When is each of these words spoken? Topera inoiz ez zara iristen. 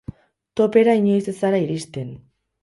Topera 0.61 0.95
inoiz 1.01 1.19
ez 1.33 1.35
zara 1.43 1.61
iristen. 1.67 2.11